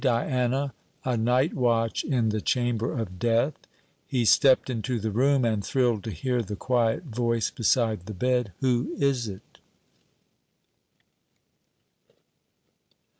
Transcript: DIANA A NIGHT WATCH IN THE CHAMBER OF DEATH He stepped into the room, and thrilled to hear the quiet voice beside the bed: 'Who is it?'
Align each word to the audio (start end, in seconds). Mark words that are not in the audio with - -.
DIANA 0.03 0.73
A 1.05 1.15
NIGHT 1.15 1.53
WATCH 1.53 2.03
IN 2.05 2.29
THE 2.29 2.41
CHAMBER 2.41 2.97
OF 2.97 3.19
DEATH 3.19 3.67
He 4.07 4.25
stepped 4.25 4.67
into 4.67 4.99
the 4.99 5.11
room, 5.11 5.45
and 5.45 5.63
thrilled 5.63 6.03
to 6.05 6.09
hear 6.09 6.41
the 6.41 6.55
quiet 6.55 7.03
voice 7.03 7.51
beside 7.51 8.07
the 8.07 8.13
bed: 8.15 8.51
'Who 8.61 8.95
is 8.99 9.27
it?' 9.27 9.59